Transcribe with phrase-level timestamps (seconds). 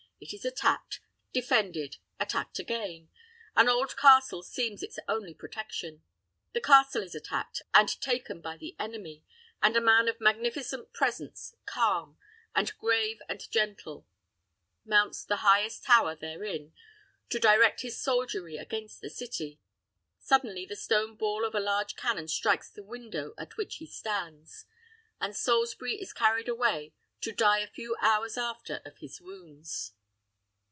[0.23, 0.99] It is attacked,
[1.33, 3.09] defended, attacked again.
[3.55, 6.03] An old castle seems its only protection.
[6.53, 9.23] The castle is attacked, and taken by the enemy;
[9.63, 12.19] and a man of magnificent presence, calm,
[12.53, 14.05] and grave, and gentle,
[14.85, 16.73] mounts the highest tower therein,
[17.29, 19.59] to direct his soldiery against the city.
[20.19, 24.65] Suddenly, the stone ball of a large cannon strikes the window at which he stands;
[25.19, 29.93] and Salisbury is carried away to die a few hours after of his wounds.